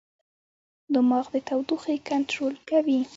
[0.93, 2.99] دماغ د تودوخې کنټرول کوي.